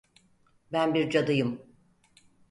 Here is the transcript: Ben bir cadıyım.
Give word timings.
Ben 0.71 0.93
bir 0.93 1.09
cadıyım. 1.09 1.61